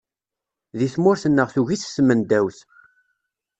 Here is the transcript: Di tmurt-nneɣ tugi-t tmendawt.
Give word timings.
Di 0.77 0.87
tmurt-nneɣ 0.93 1.49
tugi-t 1.53 1.83
tmendawt. 1.95 2.57